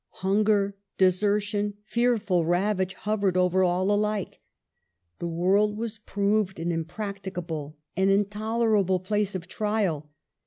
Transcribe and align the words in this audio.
Hunger, 0.25 0.75
desertion, 0.97 1.75
fearful 1.85 2.43
ravage, 2.43 2.95
hovered 2.95 3.37
over 3.37 3.61
all 3.63 3.91
alike. 3.91 4.39
The 5.19 5.27
world 5.27 5.77
was 5.77 5.99
proved 5.99 6.59
an 6.59 6.69
impracti 6.71 7.35
cable, 7.35 7.77
an 7.95 8.09
intolerable 8.09 8.99
place 8.99 9.35
of 9.35 9.47
trial. 9.47 10.09